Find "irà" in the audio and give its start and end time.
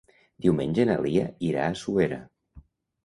1.49-1.67